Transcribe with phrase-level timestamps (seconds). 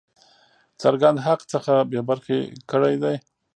[0.81, 2.39] څرګند حق څخه بې برخي
[2.71, 3.15] کړی دی.